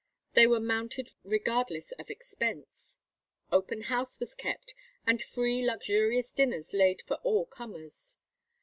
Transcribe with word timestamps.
They 0.33 0.47
were 0.47 0.59
mounted 0.59 1.11
regardless 1.23 1.91
of 1.91 2.09
expense. 2.09 2.97
Open 3.51 3.81
house 3.81 4.19
was 4.19 4.33
kept, 4.33 4.73
and 5.05 5.21
free 5.21 5.63
luxurious 5.63 6.31
dinners 6.31 6.73
laid 6.73 7.03
for 7.03 7.17
all 7.17 7.45
comers. 7.45 8.17